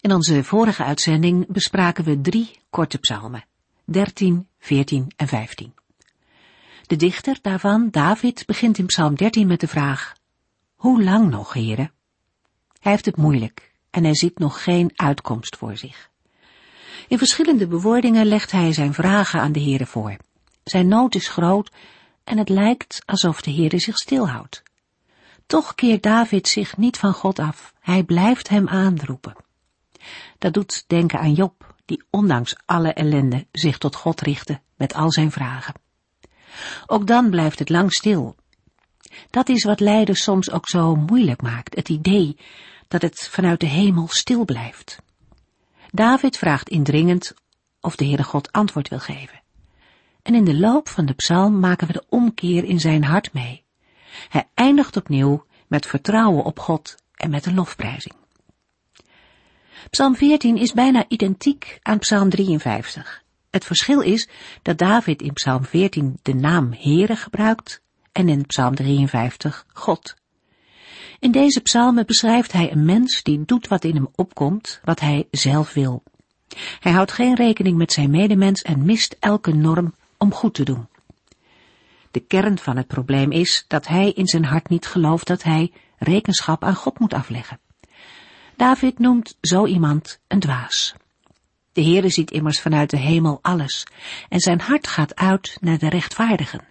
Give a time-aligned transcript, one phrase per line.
[0.00, 3.44] In onze vorige uitzending bespraken we drie korte psalmen,
[3.84, 5.74] 13, 14 en 15.
[6.86, 10.14] De dichter daarvan, David, begint in psalm 13 met de vraag,
[10.74, 11.92] Hoe lang nog, heren?
[12.80, 16.10] Hij heeft het moeilijk en hij ziet nog geen uitkomst voor zich.
[17.08, 20.16] In verschillende bewoordingen legt hij zijn vragen aan de heren voor.
[20.64, 21.70] Zijn nood is groot
[22.24, 24.62] en het lijkt alsof de Heere zich stilhoudt.
[25.46, 27.74] Toch keert David zich niet van God af.
[27.80, 29.46] Hij blijft hem aanroepen.
[30.38, 35.12] Dat doet denken aan Job, die ondanks alle ellende zich tot God richtte met al
[35.12, 35.74] zijn vragen.
[36.86, 38.36] Ook dan blijft het lang stil.
[39.30, 42.36] Dat is wat lijden soms ook zo moeilijk maakt, het idee
[42.88, 44.98] dat het vanuit de hemel stil blijft.
[45.90, 47.34] David vraagt indringend
[47.80, 49.40] of de Heere God antwoord wil geven.
[50.22, 53.64] En in de loop van de psalm maken we de omkeer in zijn hart mee.
[54.28, 58.14] Hij eindigt opnieuw met vertrouwen op God en met een lofprijzing.
[59.90, 63.22] Psalm 14 is bijna identiek aan Psalm 53.
[63.50, 64.28] Het verschil is
[64.62, 67.82] dat David in Psalm 14 de naam Heere gebruikt
[68.12, 70.16] en in Psalm 53 God.
[71.18, 75.26] In deze psalmen beschrijft hij een mens die doet wat in hem opkomt, wat hij
[75.30, 76.02] zelf wil.
[76.80, 80.88] Hij houdt geen rekening met zijn medemens en mist elke norm om goed te doen.
[82.10, 85.72] De kern van het probleem is dat hij in zijn hart niet gelooft dat hij
[85.98, 87.58] rekenschap aan God moet afleggen.
[88.58, 90.94] David noemt zo iemand een dwaas.
[91.72, 93.86] De Heere ziet immers vanuit de hemel alles
[94.28, 96.64] en zijn hart gaat uit naar de rechtvaardigen.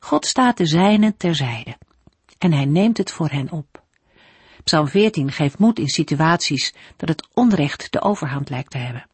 [0.00, 1.76] God staat de zijnen terzijde
[2.38, 3.82] en hij neemt het voor hen op.
[4.64, 9.06] Psalm 14 geeft moed in situaties dat het onrecht de overhand lijkt te hebben.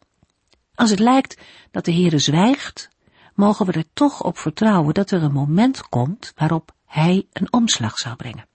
[0.75, 2.88] Als het lijkt dat de Heere zwijgt,
[3.34, 7.98] mogen we er toch op vertrouwen dat er een moment komt waarop hij een omslag
[7.98, 8.47] zal brengen.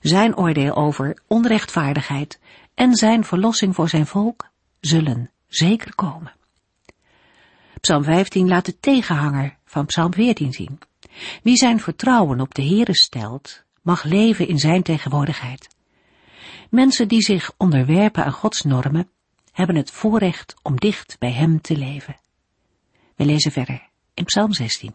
[0.00, 2.38] Zijn oordeel over onrechtvaardigheid
[2.74, 4.50] en zijn verlossing voor zijn volk
[4.80, 6.32] zullen zeker komen.
[7.80, 10.78] Psalm 15 laat de tegenhanger van Psalm 14 zien.
[11.42, 15.68] Wie zijn vertrouwen op de Heere stelt, mag leven in zijn tegenwoordigheid.
[16.70, 19.08] Mensen die zich onderwerpen aan Gods normen,
[19.52, 22.16] hebben het voorrecht om dicht bij Hem te leven.
[23.16, 24.94] We lezen verder in Psalm 16.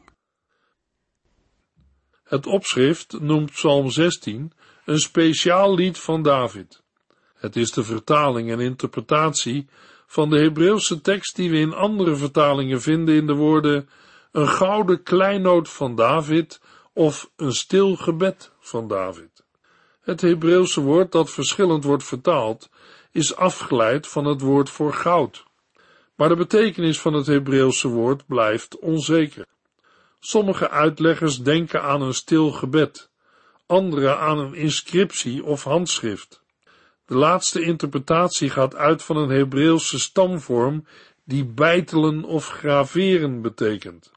[2.27, 4.51] Het opschrift noemt Psalm 16
[4.85, 6.83] een speciaal lied van David.
[7.35, 9.67] Het is de vertaling en interpretatie
[10.07, 13.89] van de Hebreeuwse tekst die we in andere vertalingen vinden in de woorden
[14.31, 16.61] een gouden kleinoot van David
[16.93, 19.45] of een stil gebed van David.
[20.01, 22.69] Het Hebreeuwse woord dat verschillend wordt vertaald
[23.11, 25.44] is afgeleid van het woord voor goud.
[26.15, 29.45] Maar de betekenis van het Hebreeuwse woord blijft onzeker.
[30.19, 33.09] Sommige uitleggers denken aan een stil gebed,
[33.66, 36.41] andere aan een inscriptie of handschrift.
[37.05, 40.85] De laatste interpretatie gaat uit van een Hebreeuwse stamvorm
[41.23, 44.11] die bijtelen of graveren betekent.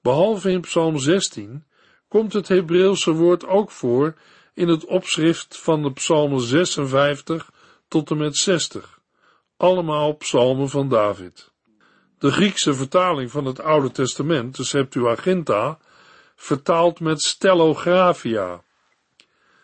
[0.00, 1.64] Behalve in Psalm 16
[2.08, 4.14] komt het Hebreeuwse woord ook voor
[4.54, 7.50] in het opschrift van de Psalmen 56
[7.88, 9.00] tot en met 60
[9.62, 11.51] allemaal psalmen van David.
[12.22, 15.78] De Griekse vertaling van het Oude Testament, de Septuaginta,
[16.36, 18.62] vertaalt met stellographia.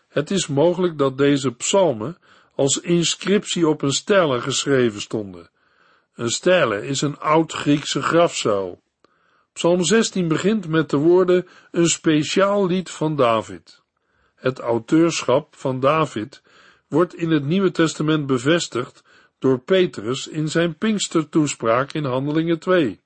[0.09, 2.19] Het is mogelijk dat deze psalmen
[2.55, 5.51] als inscriptie op een stele geschreven stonden.
[6.15, 8.81] Een stele is een oud-Griekse grafzuil.
[9.53, 13.83] Psalm 16 begint met de woorden een speciaal lied van David.
[14.35, 16.43] Het auteurschap van David
[16.89, 19.03] wordt in het Nieuwe Testament bevestigd
[19.39, 23.01] door Petrus in zijn Pinkstertoespraak in Handelingen 2.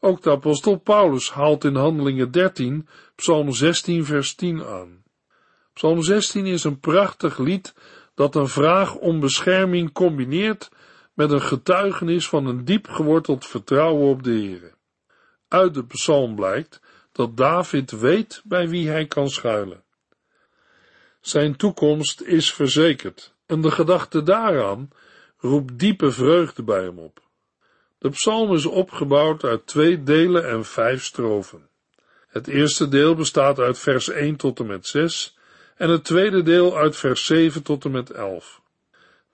[0.00, 5.02] Ook de apostel Paulus haalt in Handelingen 13 Psalm 16 vers 10 aan.
[5.72, 7.74] Psalm 16 is een prachtig lied
[8.14, 10.70] dat een vraag om bescherming combineert
[11.14, 14.72] met een getuigenis van een diep geworteld vertrouwen op de Heere.
[15.48, 16.80] Uit de psalm blijkt
[17.12, 19.82] dat David weet bij wie hij kan schuilen.
[21.20, 24.88] Zijn toekomst is verzekerd en de gedachte daaraan
[25.44, 27.22] roept diepe vreugde bij hem op.
[27.98, 31.68] De psalm is opgebouwd uit twee delen en vijf strofen.
[32.28, 35.36] Het eerste deel bestaat uit vers 1 tot en met 6
[35.76, 38.60] en het tweede deel uit vers 7 tot en met 11.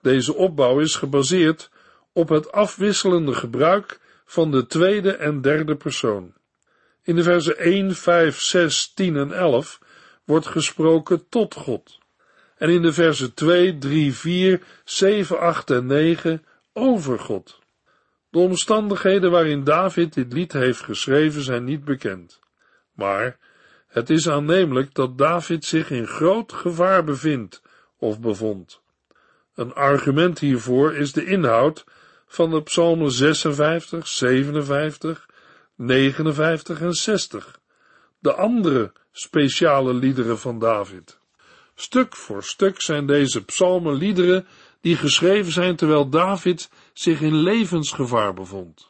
[0.01, 1.71] Deze opbouw is gebaseerd
[2.13, 6.35] op het afwisselende gebruik van de tweede en derde persoon.
[7.03, 9.79] In de versen 1, 5, 6, 10 en 11
[10.25, 12.00] wordt gesproken tot God.
[12.61, 17.59] En in de versen 2, 3, 4, 7, 8 en 9 over God.
[18.31, 22.41] De omstandigheden waarin David dit lied heeft geschreven zijn niet bekend.
[22.95, 23.39] Maar
[23.87, 27.63] het is aannemelijk dat David zich in groot gevaar bevindt
[27.99, 28.81] of bevond.
[29.55, 31.85] Een argument hiervoor is de inhoud
[32.27, 35.29] van de psalmen 56, 57,
[35.75, 37.61] 59 en 60,
[38.19, 41.20] de andere speciale liederen van David.
[41.81, 44.47] Stuk voor stuk zijn deze psalmen liederen
[44.81, 48.89] die geschreven zijn terwijl David zich in levensgevaar bevond.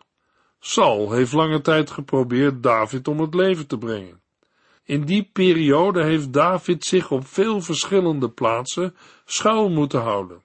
[0.60, 4.20] Saul heeft lange tijd geprobeerd David om het leven te brengen.
[4.84, 10.42] In die periode heeft David zich op veel verschillende plaatsen schuil moeten houden.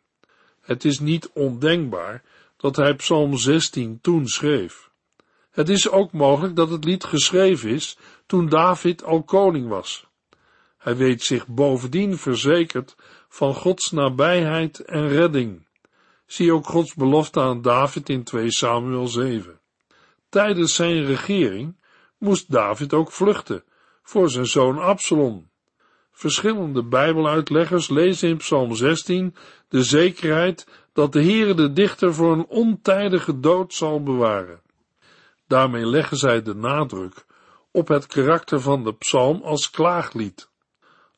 [0.61, 2.23] Het is niet ondenkbaar
[2.57, 4.89] dat hij Psalm 16 toen schreef.
[5.51, 10.04] Het is ook mogelijk dat het lied geschreven is toen David al koning was.
[10.85, 12.95] Hij weet zich bovendien verzekerd
[13.27, 15.67] van Gods nabijheid en redding.
[16.25, 19.59] Zie ook Gods belofte aan David in 2 Samuel 7.
[20.29, 21.77] Tijdens zijn regering
[22.17, 23.63] moest David ook vluchten
[24.03, 25.49] voor zijn zoon Absalom.
[26.11, 29.35] Verschillende Bijbeluitleggers lezen in Psalm 16
[29.69, 34.61] de zekerheid dat de Heere de dichter voor een ontijdige dood zal bewaren.
[35.47, 37.25] Daarmee leggen zij de nadruk
[37.71, 40.53] op het karakter van de psalm als klaaglied.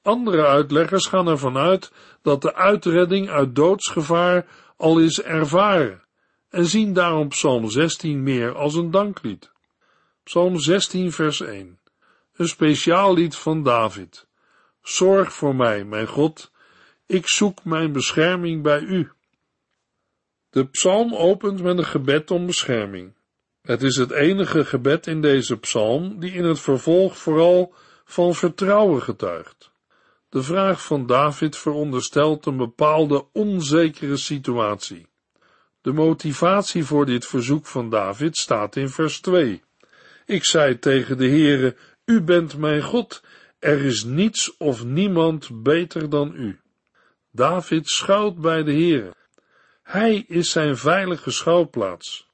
[0.02, 1.92] Andere uitleggers gaan ervan uit
[2.22, 4.46] dat de uitredding uit doodsgevaar
[4.78, 6.06] al is ervaren
[6.50, 9.52] en zien daarom Psalm 16 meer als een danklied.
[10.24, 11.80] Psalm 16 vers 1
[12.36, 14.28] Een speciaal lied van David.
[14.82, 16.52] Zorg voor mij, mijn God,
[17.06, 19.12] ik zoek mijn bescherming bij u.
[20.50, 23.16] De psalm opent met een gebed om bescherming.
[23.62, 27.74] Het is het enige gebed in deze psalm die in het vervolg vooral
[28.06, 29.72] van vertrouwen getuigt.
[30.38, 35.08] De vraag van David veronderstelt een bepaalde onzekere situatie.
[35.82, 39.64] De motivatie voor dit verzoek van David staat in vers 2.
[40.26, 41.76] Ik zei tegen de Heere,
[42.06, 43.24] U bent mijn God,
[43.60, 46.60] er is niets of niemand beter dan U.
[47.32, 49.16] David schuilt bij de Heere.
[49.84, 52.28] Hij is zijn veilige schuilplaats.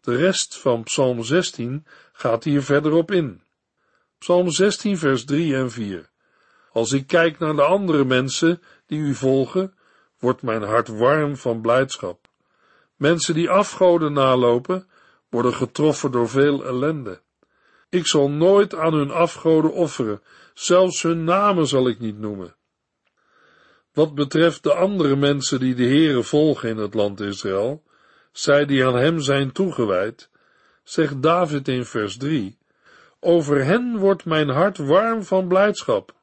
[0.00, 3.42] De rest van Psalm 16 gaat hier verder op in.
[4.18, 6.10] Psalm 16 vers 3 en 4.
[6.72, 9.74] Als ik kijk naar de andere mensen die u volgen,
[10.18, 12.28] wordt mijn hart warm van blijdschap.
[12.96, 14.86] Mensen die afgoden nalopen,
[15.28, 17.20] worden getroffen door veel ellende.
[17.88, 20.22] Ik zal nooit aan hun afgoden offeren,
[20.54, 22.54] zelfs hun namen zal ik niet noemen.
[23.92, 27.82] Wat betreft de andere mensen die de Heere volgen in het land Israël,
[28.32, 30.30] zij die aan hem zijn toegewijd,
[30.82, 32.58] zegt David in vers 3,
[33.20, 36.14] over hen wordt mijn hart warm van blijdschap.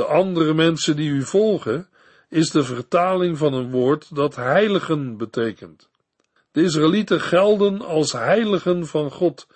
[0.00, 1.88] De andere mensen die u volgen,
[2.28, 5.88] is de vertaling van een woord dat heiligen betekent.
[6.52, 9.46] De Israëlieten gelden als heiligen van God,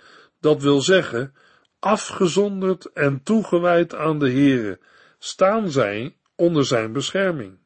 [0.41, 1.35] dat wil zeggen,
[1.79, 4.79] afgezonderd en toegewijd aan de Heere,
[5.19, 7.59] staan zij onder zijn bescherming.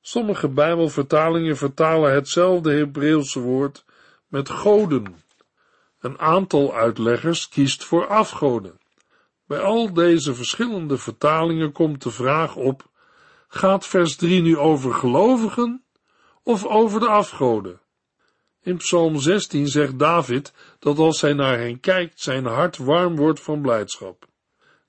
[0.00, 3.84] Sommige Bijbelvertalingen vertalen hetzelfde Hebreeuwse woord
[4.28, 5.22] met goden.
[6.00, 8.78] Een aantal uitleggers kiest voor afgoden.
[9.46, 12.90] Bij al deze verschillende vertalingen komt de vraag op:
[13.48, 15.84] gaat vers 3 nu over gelovigen
[16.42, 17.80] of over de afgoden?
[18.62, 23.40] In Psalm 16 zegt David dat als hij naar hen kijkt, zijn hart warm wordt
[23.40, 24.26] van blijdschap.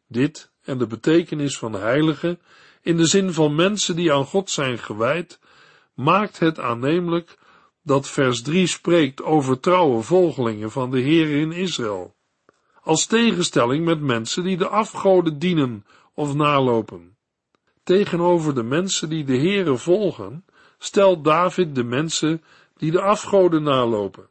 [0.07, 2.39] Dit en de betekenis van heilige,
[2.81, 5.39] in de zin van mensen die aan God zijn gewijd,
[5.93, 7.37] maakt het aannemelijk
[7.83, 12.14] dat vers 3 spreekt over trouwe volgelingen van de Heer in Israël
[12.85, 17.17] als tegenstelling met mensen die de afgoden dienen of nalopen.
[17.83, 20.45] Tegenover de mensen die de Heere volgen,
[20.77, 22.43] stelt David de mensen
[22.77, 24.27] die de afgoden nalopen.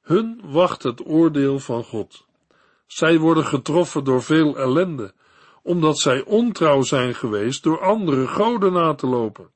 [0.00, 2.26] Hun wacht het oordeel van God.
[2.86, 5.14] Zij worden getroffen door veel ellende,
[5.62, 9.50] omdat zij ontrouw zijn geweest door andere goden na te lopen.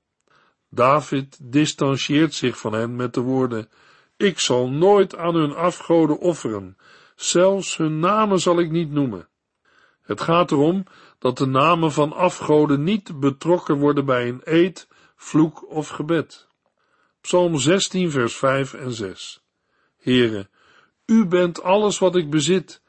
[0.70, 3.68] David distancieert zich van hen met de woorden:
[4.16, 6.76] Ik zal nooit aan hun afgoden offeren
[7.14, 9.28] zelfs hun namen zal ik niet noemen.
[10.02, 10.84] Het gaat erom
[11.18, 16.48] dat de namen van afgoden niet betrokken worden bij een eed, vloek of gebed.
[17.20, 19.42] Psalm 16 vers 5 en 6
[19.96, 20.48] Heere,
[21.06, 22.82] u bent alles wat ik bezit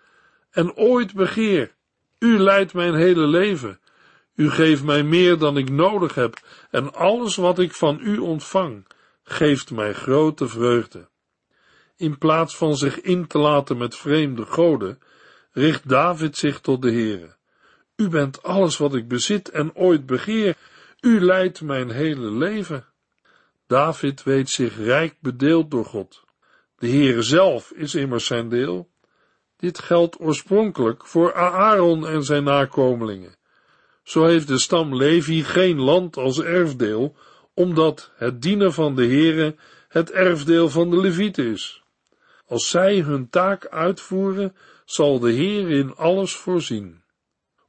[0.51, 1.75] en ooit begeer.
[2.19, 3.79] U leidt mijn hele leven.
[4.35, 6.39] U geeft mij meer dan ik nodig heb
[6.69, 8.87] en alles wat ik van u ontvang
[9.23, 11.09] geeft mij grote vreugde.
[11.97, 14.99] In plaats van zich in te laten met vreemde goden,
[15.51, 17.35] richt David zich tot de Heere.
[17.95, 20.57] U bent alles wat ik bezit en ooit begeer.
[21.01, 22.85] U leidt mijn hele leven.
[23.67, 26.23] David weet zich rijk bedeeld door God.
[26.77, 28.89] De Heere zelf is immers zijn deel.
[29.57, 33.35] Dit geldt oorspronkelijk voor Aaron en zijn nakomelingen.
[34.03, 37.15] Zo heeft de stam Levi geen land als erfdeel,
[37.53, 39.55] omdat het dienen van de Heere
[39.87, 41.83] het erfdeel van de Levieten is.
[42.47, 47.03] Als zij hun taak uitvoeren, zal de Heer in alles voorzien.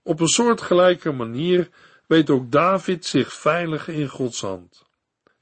[0.02, 1.68] Op een soortgelijke manier
[2.06, 4.84] weet ook David zich veilig in Gods hand.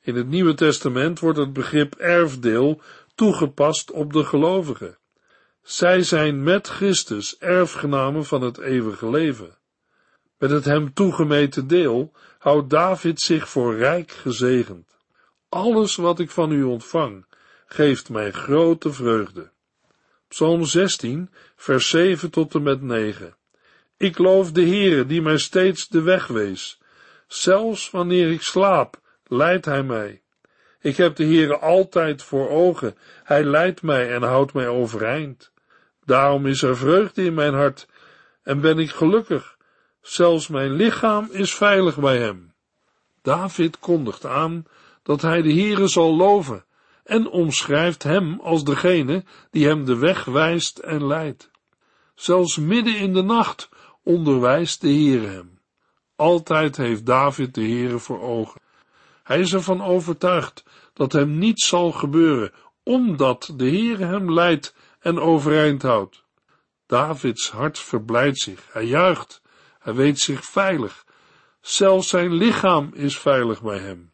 [0.00, 2.80] In het Nieuwe Testament wordt het begrip erfdeel
[3.14, 4.98] toegepast op de gelovigen.
[5.62, 9.58] Zij zijn met Christus erfgenamen van het eeuwige leven.
[10.38, 14.96] Met het hem toegemeten deel houdt David zich voor rijk gezegend.
[15.48, 17.26] Alles wat ik van u ontvang,
[17.66, 19.50] geeft mij grote vreugde.
[20.28, 23.36] Psalm 16, vers 7 tot en met 9.
[23.96, 26.80] Ik loof de Heere, die mij steeds de weg wees.
[27.26, 30.22] Zelfs wanneer ik slaap, leidt hij mij.
[30.80, 32.96] Ik heb de Heere altijd voor ogen.
[33.22, 35.52] Hij leidt mij en houdt mij overeind.
[36.04, 37.88] Daarom is er vreugde in mijn hart
[38.42, 39.56] en ben ik gelukkig.
[40.00, 42.54] Zelfs mijn lichaam is veilig bij hem.
[43.22, 44.64] David kondigt aan
[45.02, 46.64] dat hij de Heere zal loven
[47.04, 51.50] en omschrijft hem als degene die hem de weg wijst en leidt.
[52.14, 53.68] Zelfs midden in de nacht
[54.02, 55.58] onderwijst de Heere hem.
[56.16, 58.60] Altijd heeft David de Heere voor ogen.
[59.22, 65.18] Hij is ervan overtuigd dat hem niets zal gebeuren, omdat de Heere hem leidt en
[65.20, 66.24] overeind houdt.
[66.86, 69.42] Davids hart verblijdt zich, hij juicht,
[69.78, 71.04] hij weet zich veilig.
[71.60, 74.12] Zelfs zijn lichaam is veilig bij hem.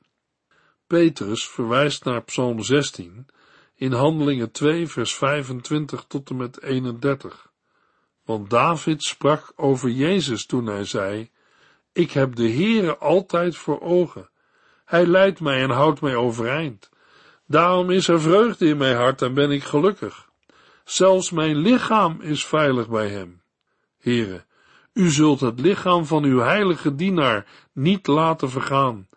[0.90, 3.26] Petrus verwijst naar Psalm 16
[3.74, 7.52] in Handelingen 2 vers 25 tot en met 31.
[8.24, 11.30] Want David sprak over Jezus toen hij zei,
[11.92, 14.30] ik heb de Heere altijd voor ogen.
[14.84, 16.90] Hij leidt mij en houdt mij overeind.
[17.46, 20.28] Daarom is er vreugde in mijn hart en ben ik gelukkig.
[20.84, 23.42] Zelfs mijn lichaam is veilig bij hem.
[23.98, 24.44] Heere,
[24.92, 29.08] u zult het lichaam van uw heilige dienaar niet laten vergaan.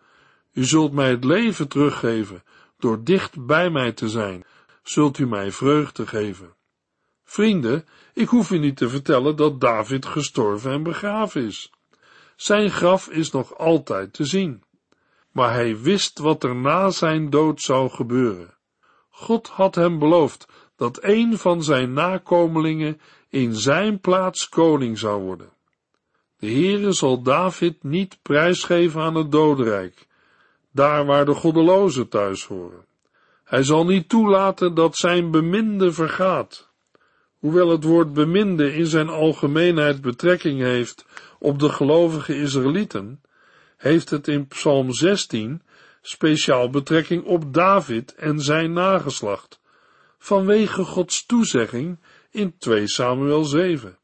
[0.54, 2.44] U zult mij het leven teruggeven
[2.78, 4.46] door dicht bij mij te zijn.
[4.84, 6.56] Zult u mij vreugde geven.
[7.24, 11.72] Vrienden, ik hoef u niet te vertellen dat David gestorven en begraven is.
[12.36, 14.64] Zijn graf is nog altijd te zien.
[15.32, 18.58] Maar hij wist wat er na zijn dood zou gebeuren.
[19.10, 25.54] God had hem beloofd dat een van zijn nakomelingen in zijn plaats koning zou worden.
[26.38, 30.08] De Heere zal David niet prijsgeven aan het dodenrijk,
[30.74, 32.86] daar waar de goddelozen thuis horen.
[33.44, 36.70] Hij zal niet toelaten dat zijn beminde vergaat.
[37.40, 41.06] Hoewel het woord beminde in zijn algemeenheid betrekking heeft
[41.40, 43.22] op de gelovige Israëlieten,
[43.78, 45.62] heeft het in Psalm 16
[46.02, 49.60] speciaal betrekking op David en zijn nageslacht,
[50.18, 52.00] vanwege Gods toezegging
[52.32, 53.98] in 2 Samuel 7.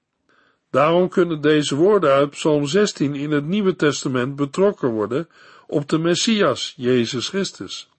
[0.71, 5.29] Daarom kunnen deze woorden uit Psalm 16 in het Nieuwe Testament betrokken worden
[5.69, 7.89] op de Messias, Jezus Christus.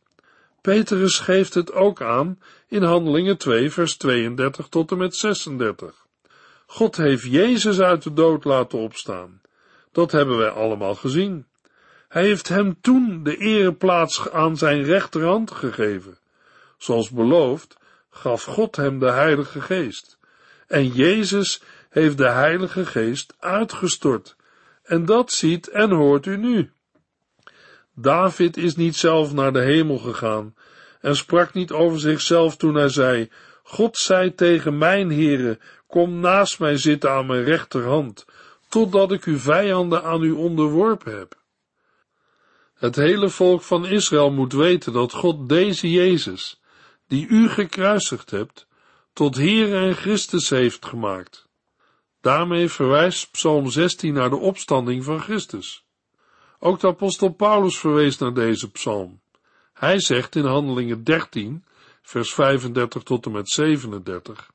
[0.61, 6.07] Petrus geeft het ook aan in Handelingen 2, vers 32 tot en met 36.
[6.67, 9.41] God heeft Jezus uit de dood laten opstaan.
[9.93, 11.47] Dat hebben wij allemaal gezien.
[12.09, 16.19] Hij heeft hem toen de ereplaats aan zijn rechterhand gegeven.
[16.79, 17.77] Zoals beloofd,
[18.11, 20.19] gaf God hem de Heilige Geest.
[20.67, 24.37] En Jezus heeft de Heilige Geest uitgestort.
[24.83, 26.71] En dat ziet en hoort u nu.
[28.01, 30.55] David is niet zelf naar de hemel gegaan
[31.01, 33.31] en sprak niet over zichzelf toen hij zei,
[33.63, 38.25] God zei tegen mijn heren, kom naast mij zitten aan mijn rechterhand,
[38.69, 41.39] totdat ik uw vijanden aan u onderworpen heb.
[42.75, 46.61] Het hele volk van Israël moet weten dat God deze Jezus,
[47.07, 48.67] die u gekruisigd hebt,
[49.13, 51.49] tot Heer en Christus heeft gemaakt.
[52.21, 55.85] Daarmee verwijst Psalm 16 naar de opstanding van Christus.
[56.63, 59.21] Ook de apostel Paulus verwees naar deze psalm.
[59.73, 61.65] Hij zegt in Handelingen 13,
[62.03, 64.51] vers 35 tot en met 37.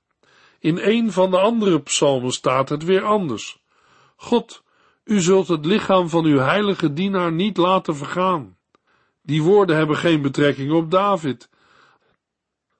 [0.59, 3.59] In een van de andere psalmen staat het weer anders.
[4.15, 4.63] God,
[5.03, 8.57] u zult het lichaam van uw heilige dienaar niet laten vergaan.
[9.21, 11.49] Die woorden hebben geen betrekking op David.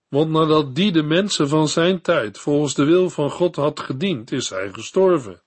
[0.08, 4.32] Want nadat die de mensen van zijn tijd volgens de wil van God had gediend,
[4.32, 5.42] is hij gestorven.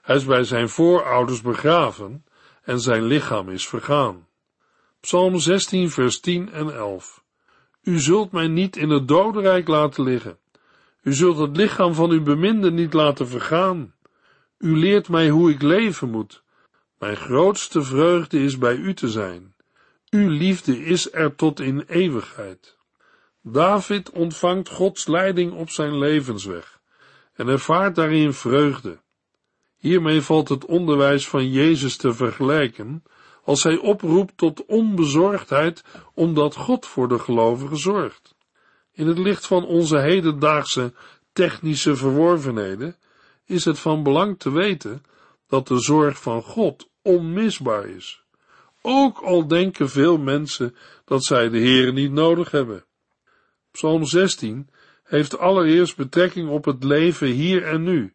[0.00, 2.24] Hij is bij zijn voorouders begraven
[2.62, 4.26] en zijn lichaam is vergaan.
[5.00, 7.24] Psalm 16, vers 10 en 11.
[7.82, 10.38] U zult mij niet in het dodenrijk laten liggen.
[11.02, 13.94] U zult het lichaam van uw beminde niet laten vergaan.
[14.58, 16.42] U leert mij hoe ik leven moet.
[16.98, 19.54] Mijn grootste vreugde is bij u te zijn.
[20.10, 22.76] Uw liefde is er tot in eeuwigheid.
[23.42, 26.80] David ontvangt Gods leiding op zijn levensweg
[27.34, 29.00] en ervaart daarin vreugde.
[29.82, 33.02] Hiermee valt het onderwijs van Jezus te vergelijken
[33.44, 35.84] als hij oproept tot onbezorgdheid
[36.14, 38.34] omdat God voor de gelovigen zorgt.
[38.92, 40.92] In het licht van onze hedendaagse
[41.32, 42.96] technische verworvenheden
[43.44, 45.02] is het van belang te weten
[45.46, 48.24] dat de zorg van God onmisbaar is.
[48.82, 52.84] Ook al denken veel mensen dat zij de Heer niet nodig hebben.
[53.70, 54.68] Psalm 16
[55.02, 58.14] heeft allereerst betrekking op het leven hier en nu,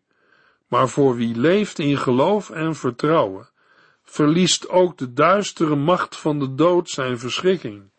[0.67, 3.49] maar voor wie leeft in geloof en vertrouwen,
[4.03, 7.89] verliest ook de duistere macht van de dood zijn verschrikking.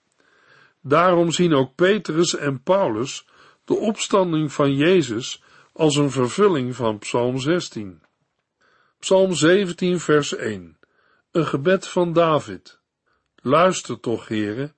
[0.81, 3.27] Daarom zien ook Petrus en Paulus
[3.65, 8.03] de opstanding van Jezus als een vervulling van Psalm 16.
[8.99, 10.79] Psalm 17, vers 1.
[11.31, 12.81] Een gebed van David.
[13.43, 14.75] Luister toch, heren,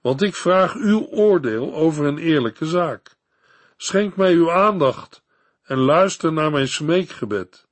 [0.00, 3.16] want ik vraag uw oordeel over een eerlijke zaak.
[3.76, 5.24] Schenk mij uw aandacht
[5.66, 7.66] en luister naar mijn smeekgebed.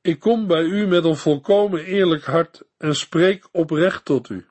[0.00, 4.46] Ik kom bij u met een volkomen eerlijk hart en spreek oprecht tot u.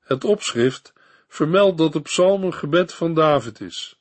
[0.00, 0.92] Het opschrift
[1.28, 3.98] vermeldt dat de psalm een gebed van David is.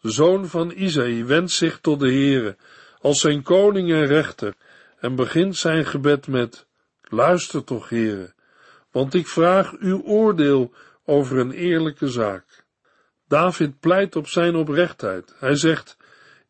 [0.00, 2.56] De zoon van Isaïe wendt zich tot de Heere
[2.98, 4.54] als zijn koning en rechter
[4.98, 6.66] en begint zijn gebed met,
[7.02, 8.32] luister toch, Heere,
[8.90, 12.64] want ik vraag uw oordeel over een eerlijke zaak.
[13.28, 15.34] David pleit op zijn oprechtheid.
[15.38, 15.96] Hij zegt,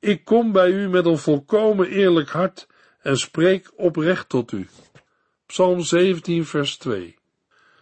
[0.03, 2.67] ik kom bij u met een volkomen eerlijk hart
[3.01, 4.69] en spreek oprecht tot u.
[5.47, 7.19] Psalm 17 vers 2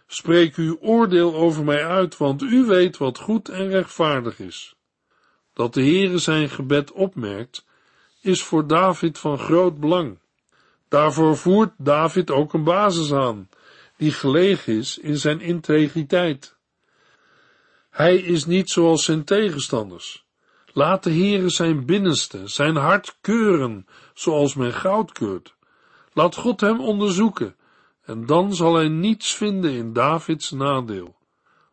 [0.07, 4.75] Spreek uw oordeel over mij uit, want u weet wat goed en rechtvaardig is.
[5.53, 7.65] Dat de Heere zijn gebed opmerkt,
[8.21, 10.19] is voor David van groot belang.
[10.87, 13.49] Daarvoor voert David ook een basis aan,
[13.97, 16.55] die gelegen is in zijn integriteit.
[17.89, 20.25] Hij is niet zoals zijn tegenstanders.
[20.73, 25.55] Laat de Heere zijn binnenste, zijn hart keuren, zoals men goud keurt.
[26.13, 27.55] Laat God hem onderzoeken,
[28.01, 31.15] en dan zal hij niets vinden in Davids nadeel.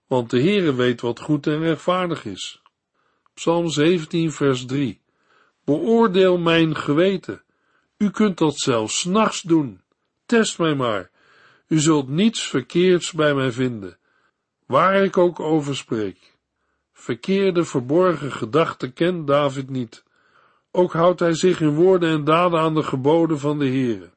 [0.07, 2.63] Want de Heere weet wat goed en rechtvaardig is.
[3.35, 5.01] Psalm 17 vers 3
[5.65, 7.43] Beoordeel mijn geweten.
[7.97, 9.81] U kunt dat zelfs nachts doen.
[10.27, 11.11] Test mij maar.
[11.67, 13.99] U zult niets verkeerds bij mij vinden
[14.69, 16.37] waar ik ook over spreek.
[17.01, 20.05] Verkeerde, verborgen gedachten kent David niet.
[20.71, 24.11] Ook houdt hij zich in woorden en daden aan de geboden van de Heere.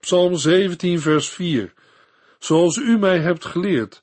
[0.00, 1.74] Psalm 17 vers 4
[2.38, 4.02] Zoals u mij hebt geleerd,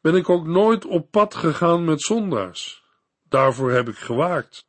[0.00, 2.84] ben ik ook nooit op pad gegaan met zondaars.
[3.28, 4.68] Daarvoor heb ik gewaakt.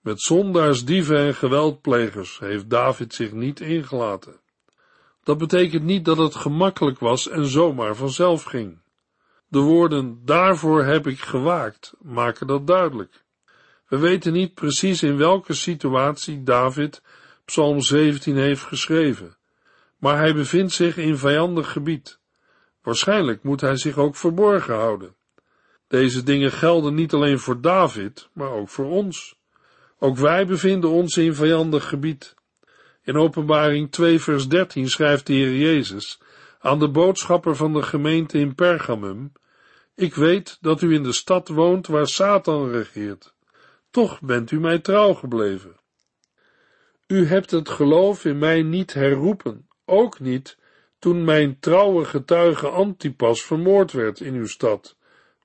[0.00, 4.40] Met zondaars, dieven en geweldplegers heeft David zich niet ingelaten.
[5.22, 8.81] Dat betekent niet dat het gemakkelijk was en zomaar vanzelf ging.
[9.52, 13.24] De woorden daarvoor heb ik gewaakt maken dat duidelijk.
[13.88, 17.02] We weten niet precies in welke situatie David
[17.44, 19.36] Psalm 17 heeft geschreven,
[19.98, 22.18] maar hij bevindt zich in vijandig gebied.
[22.82, 25.14] Waarschijnlijk moet hij zich ook verborgen houden.
[25.88, 29.36] Deze dingen gelden niet alleen voor David, maar ook voor ons.
[29.98, 32.34] Ook wij bevinden ons in vijandig gebied.
[33.02, 36.20] In Openbaring 2 vers 13 schrijft de Heer Jezus
[36.58, 39.32] aan de boodschapper van de gemeente in Pergamum
[39.94, 43.34] ik weet dat u in de stad woont waar Satan regeert.
[43.90, 45.80] Toch bent u mij trouw gebleven.
[47.06, 50.58] U hebt het geloof in mij niet herroepen, ook niet
[50.98, 54.96] toen mijn trouwe getuige Antipas vermoord werd in uw stad,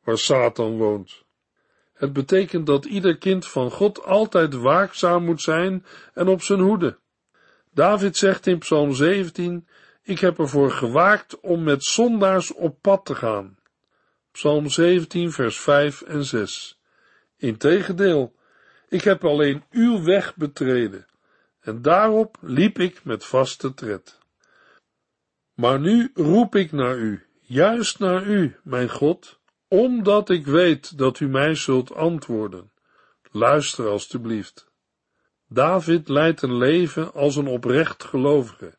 [0.04, 1.26] waar Satan woont.
[1.94, 6.98] Het betekent dat ieder kind van God altijd waakzaam moet zijn en op zijn hoede.
[7.74, 9.68] David zegt in Psalm 17,
[10.02, 13.58] ik heb ervoor gewaakt om met zondaars op pad te gaan.
[14.38, 16.80] Psalm 17, vers 5 en 6.
[17.38, 18.36] Integendeel,
[18.90, 21.06] ik heb alleen uw weg betreden,
[21.60, 24.20] en daarop liep ik met vaste tred.
[25.54, 31.20] Maar nu roep ik naar u, juist naar u, mijn God, omdat ik weet dat
[31.20, 32.72] u mij zult antwoorden.
[33.32, 34.72] Luister alstublieft.
[35.48, 38.78] David leidt een leven als een oprecht gelovige.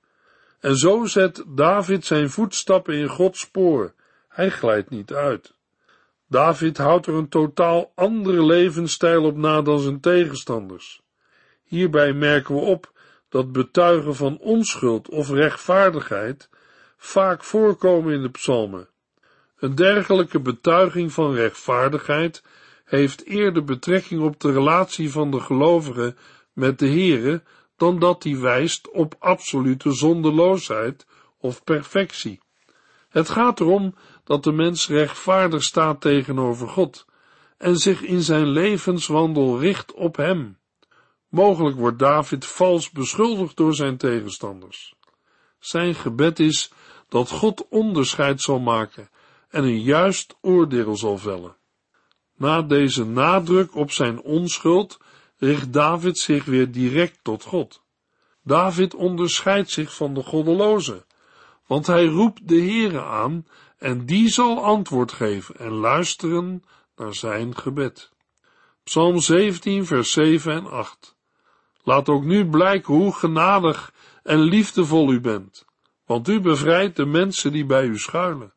[0.61, 3.97] En zo zet David zijn voetstappen in Gods spoor
[4.39, 5.55] hij glijdt niet uit.
[6.29, 11.03] David houdt er een totaal andere levensstijl op na dan zijn tegenstanders.
[11.65, 12.93] Hierbij merken we op
[13.29, 16.49] dat betuigen van onschuld of rechtvaardigheid
[16.97, 18.89] vaak voorkomen in de psalmen.
[19.57, 22.43] Een dergelijke betuiging van rechtvaardigheid
[22.85, 26.15] heeft eerder betrekking op de relatie van de gelovige
[26.53, 27.43] met de Heere
[27.77, 31.07] dan dat die wijst op absolute zondeloosheid
[31.39, 32.41] of perfectie.
[33.09, 33.95] Het gaat erom
[34.29, 37.07] dat de mens rechtvaardig staat tegenover God
[37.59, 40.59] en zich in zijn levenswandel richt op Hem.
[41.29, 44.95] Mogelijk wordt David vals beschuldigd door zijn tegenstanders.
[45.59, 46.73] Zijn gebed is
[47.09, 49.11] dat God onderscheid zal maken
[49.49, 51.57] en een juist oordeel zal vellen.
[52.37, 54.99] Na deze nadruk op zijn onschuld
[55.39, 57.83] richt David zich weer direct tot God.
[58.43, 61.05] David onderscheidt zich van de goddelozen,
[61.67, 63.47] want hij roept de Heere aan
[63.79, 66.65] en die zal antwoord geven en luisteren
[66.97, 68.11] naar zijn gebed.
[68.83, 71.17] Psalm 17 vers 7 en 8
[71.83, 75.65] Laat ook nu blijken hoe genadig en liefdevol u bent,
[76.07, 78.53] want u bevrijdt de mensen die bij u schuilen.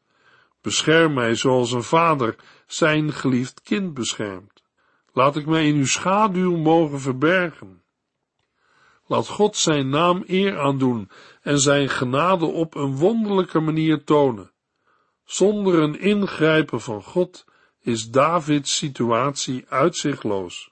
[0.61, 2.35] Bescherm mij zoals een vader
[2.67, 4.63] zijn geliefd kind beschermt.
[5.13, 7.83] Laat ik mij in uw schaduw mogen verbergen.
[9.07, 11.09] Laat God zijn naam eer aandoen
[11.41, 14.51] en zijn genade op een wonderlijke manier tonen.
[15.31, 17.45] Zonder een ingrijpen van God
[17.81, 20.71] is Davids situatie uitzichtloos.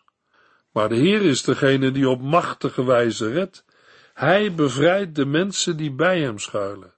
[0.72, 3.66] Maar de Heer is degene die op machtige wijze redt.
[4.14, 6.94] Hij bevrijdt de mensen die bij hem schuilen.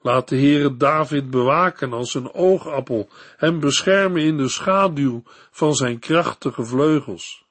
[0.00, 5.98] Laat de Heere David bewaken als een oogappel, hem beschermen in de schaduw van zijn
[5.98, 7.44] krachtige vleugels.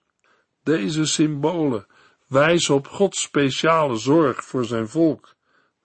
[0.64, 1.88] Deze symbolen
[2.28, 5.36] wijzen op Gods speciale zorg voor zijn volk.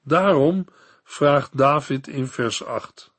[0.03, 0.67] Daarom
[1.05, 3.13] vraagt David in vers 8.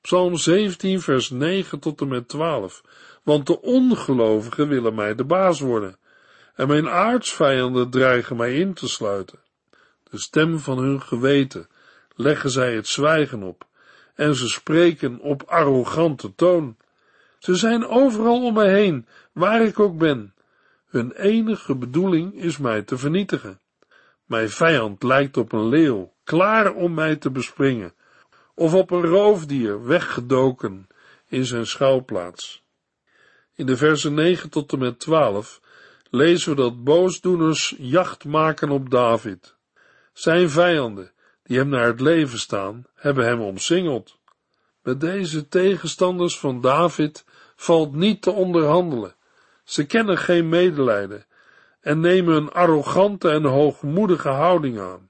[0.00, 2.82] Psalm 17, vers 9 tot en met 12.
[3.22, 5.96] Want de ongelovigen willen mij de baas worden,
[6.54, 9.38] en mijn aardsvijanden dreigen mij in te sluiten.
[10.10, 11.68] De stem van hun geweten
[12.16, 13.66] leggen zij het zwijgen op,
[14.14, 16.76] en ze spreken op arrogante toon.
[17.38, 20.34] Ze zijn overal om mij heen, waar ik ook ben.
[20.86, 23.60] Hun enige bedoeling is mij te vernietigen.
[24.24, 27.92] Mijn vijand lijkt op een leeuw, klaar om mij te bespringen,
[28.54, 30.86] of op een roofdier weggedoken
[31.26, 32.62] in zijn schuilplaats.
[33.54, 35.60] In de versen 9 tot en met 12
[36.10, 39.56] lezen we dat boosdoeners jacht maken op David.
[40.12, 44.18] Zijn vijanden, die hem naar het leven staan, hebben hem omsingeld.
[44.82, 47.24] Met deze tegenstanders van David
[47.56, 49.14] valt niet te onderhandelen.
[49.64, 51.26] Ze kennen geen medelijden
[51.80, 55.09] en nemen een arrogante en hoogmoedige houding aan.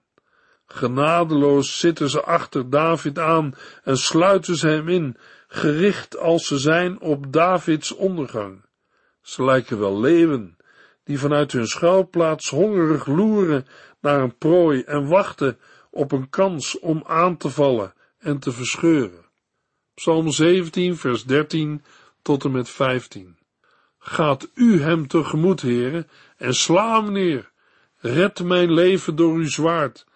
[0.72, 5.16] Genadeloos zitten ze achter David aan en sluiten ze hem in,
[5.48, 8.64] gericht als ze zijn op Davids ondergang.
[9.22, 10.56] Ze lijken wel leeuwen,
[11.04, 13.66] die vanuit hun schuilplaats hongerig loeren
[14.00, 15.58] naar een prooi en wachten
[15.90, 19.24] op een kans om aan te vallen en te verscheuren.
[19.94, 21.82] Psalm 17, vers 13
[22.22, 23.38] tot en met 15.
[23.98, 27.50] Gaat u hem tegemoet, heren, en sla hem neer.
[27.96, 30.08] Red mijn leven door uw zwaard.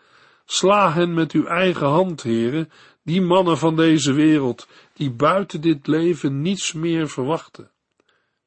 [0.44, 2.70] Sla hen met uw eigen hand, heren,
[3.02, 7.70] die mannen van deze wereld, die buiten dit leven niets meer verwachten.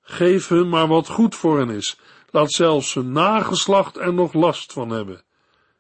[0.01, 1.99] Geef hun maar wat goed voor hen is,
[2.31, 5.21] laat zelfs hun nageslacht er nog last van hebben.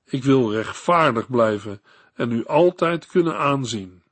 [0.05, 1.81] Ik wil rechtvaardig blijven
[2.13, 4.03] en u altijd kunnen aanzien.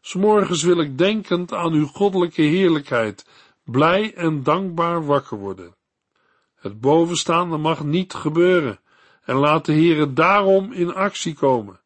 [0.00, 3.26] S'morgens wil ik denkend aan uw goddelijke heerlijkheid,
[3.64, 5.74] blij en dankbaar wakker worden.
[6.54, 8.80] Het bovenstaande mag niet gebeuren,
[9.24, 11.80] en laat de Heere daarom in actie komen.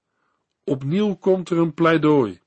[0.65, 2.41] Opnieuw komt er een pleidooi.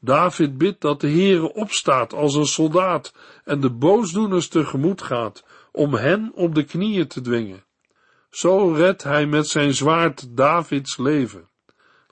[0.00, 5.94] David bidt dat de Heere opstaat als een soldaat en de boosdoeners tegemoet gaat om
[5.94, 7.64] hen op de knieën te dwingen.
[8.30, 11.48] Zo redt hij met zijn zwaard Davids leven.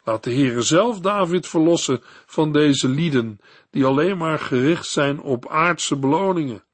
[0.05, 5.49] Laat de Heere zelf David verlossen van deze lieden, die alleen maar gericht zijn op
[5.49, 6.65] aardse beloningen.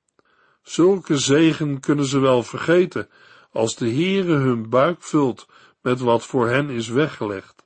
[0.62, 3.08] Zulke zegen kunnen ze wel vergeten,
[3.52, 5.46] als de Heere hun buik vult
[5.80, 7.64] met wat voor hen is weggelegd.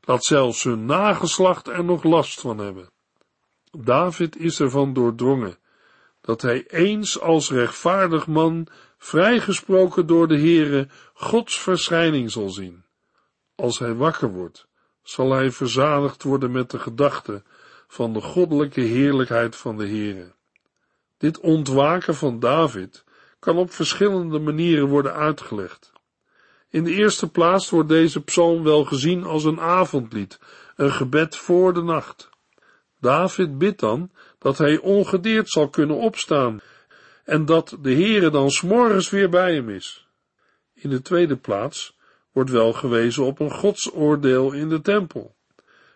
[0.00, 2.90] Laat zelfs hun nageslacht er nog last van hebben.
[3.70, 5.58] David is ervan doordrongen
[6.20, 8.66] dat hij eens als rechtvaardig man,
[8.98, 12.84] vrijgesproken door de Heere, Gods verschijning zal zien.
[13.54, 14.66] Als hij wakker wordt,
[15.02, 17.42] zal hij verzadigd worden met de gedachte
[17.88, 20.32] van de goddelijke heerlijkheid van de Heere.
[21.18, 23.04] Dit ontwaken van David
[23.40, 25.92] kan op verschillende manieren worden uitgelegd.
[26.68, 30.38] In de eerste plaats wordt deze psalm wel gezien als een avondlied,
[30.76, 32.30] een gebed voor de nacht.
[33.00, 36.60] David bidt dan dat hij ongedeerd zal kunnen opstaan
[37.24, 40.08] en dat de Heere dan s'morgens weer bij hem is.
[40.74, 41.98] In de tweede plaats
[42.32, 45.34] wordt wel gewezen op een godsoordeel in de tempel.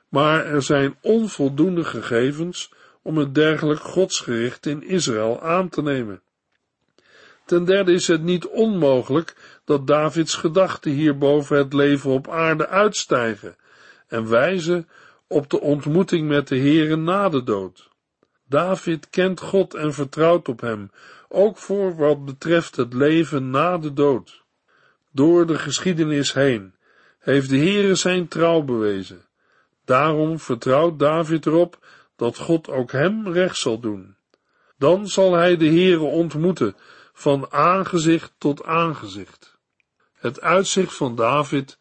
[0.09, 6.23] Maar er zijn onvoldoende gegevens om het dergelijk godsgericht in Israël aan te nemen.
[7.45, 12.69] Ten derde is het niet onmogelijk dat Davids gedachten hier boven het leven op aarde
[12.69, 13.57] uitstijgen
[14.09, 14.89] en wijzen
[15.27, 17.89] op de ontmoeting met de Heere na de dood.
[18.49, 20.91] David kent God en vertrouwt op hem,
[21.29, 24.43] ook voor wat betreft het leven na de dood.
[25.11, 26.75] Door de geschiedenis heen
[27.19, 29.27] heeft de Heere zijn trouw bewezen.
[29.85, 31.79] Daarom vertrouwt David erop
[32.17, 34.17] dat God ook hem recht zal doen.
[34.79, 36.77] Dan zal hij de Heere ontmoeten
[37.15, 39.59] van aangezicht tot aangezicht.
[40.13, 41.79] Het uitzicht van David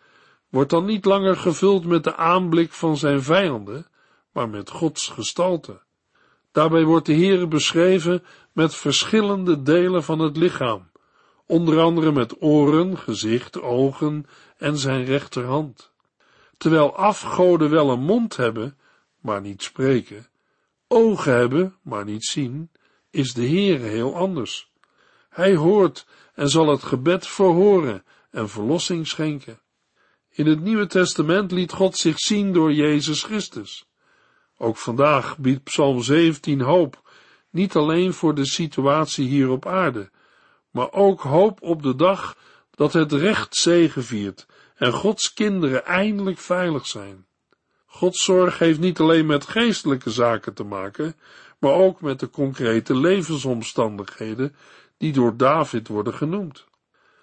[0.49, 3.87] wordt dan niet langer gevuld met de aanblik van zijn vijanden,
[4.31, 5.81] maar met Gods gestalte.
[6.51, 10.91] Daarbij wordt de Heere beschreven met verschillende delen van het lichaam,
[11.45, 14.25] onder andere met oren, gezicht, ogen
[14.57, 15.91] en zijn rechterhand.
[16.57, 18.77] Terwijl afgoden wel een mond hebben,
[19.19, 20.27] maar niet spreken,
[20.87, 22.71] ogen hebben, maar niet zien,
[23.09, 24.72] is de Heere heel anders.
[25.33, 29.61] Hij hoort en zal het gebed verhoren en verlossing schenken.
[30.29, 33.85] In het Nieuwe Testament liet God zich zien door Jezus Christus.
[34.57, 37.01] Ook vandaag biedt Psalm 17 hoop,
[37.49, 40.11] niet alleen voor de situatie hier op aarde,
[40.71, 42.37] maar ook hoop op de dag
[42.71, 47.25] dat het recht zegeviert en Gods kinderen eindelijk veilig zijn.
[47.85, 51.15] Gods zorg heeft niet alleen met geestelijke zaken te maken,
[51.63, 54.55] maar ook met de concrete levensomstandigheden
[54.97, 56.65] die door David worden genoemd.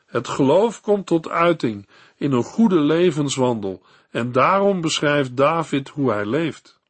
[0.06, 6.26] Het geloof komt tot uiting in een goede levenswandel en daarom beschrijft David hoe hij
[6.26, 6.80] leeft.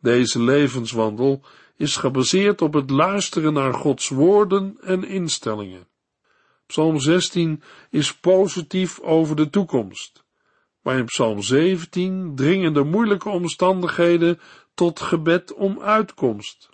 [0.00, 1.42] Deze levenswandel
[1.76, 5.86] is gebaseerd op het luisteren naar Gods woorden en instellingen.
[6.66, 10.24] Psalm 16 is positief over de toekomst,
[10.82, 14.40] maar in Psalm 17 dringen de moeilijke omstandigheden
[14.74, 16.68] tot gebed om uitkomst.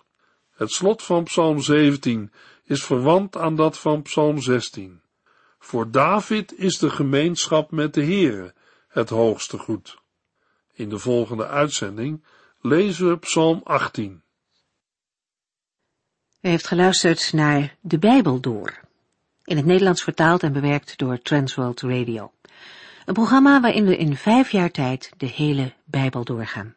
[0.57, 2.31] Het slot van Psalm 17
[2.63, 5.01] is verwant aan dat van Psalm 16.
[5.59, 8.53] Voor David is de gemeenschap met de Heere
[8.87, 9.97] het hoogste goed.
[10.73, 12.23] In de volgende uitzending
[12.61, 14.21] lezen we Psalm 18.
[16.41, 18.79] U heeft geluisterd naar De Bijbel Door,
[19.43, 22.31] in het Nederlands vertaald en bewerkt door Transworld Radio.
[23.05, 26.76] Een programma waarin we in vijf jaar tijd de hele Bijbel doorgaan.